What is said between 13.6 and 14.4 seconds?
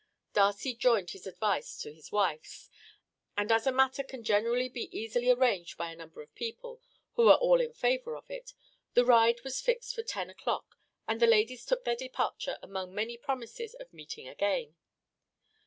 of meeting